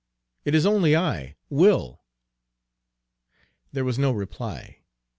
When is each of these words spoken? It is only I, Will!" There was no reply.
It 0.45 0.55
is 0.55 0.65
only 0.65 0.95
I, 0.95 1.35
Will!" 1.51 2.01
There 3.71 3.85
was 3.85 3.99
no 3.99 4.11
reply. 4.11 4.79